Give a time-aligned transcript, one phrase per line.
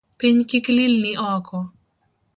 [0.19, 1.57] Piny kik lilni oko